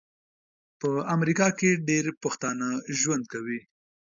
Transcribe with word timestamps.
په 0.79 0.89
امریکا 1.15 1.47
کې 1.59 1.69
ډیر 1.89 2.05
پښتانه 2.23 2.67
ژوند 2.99 3.23
کوي 3.33 3.59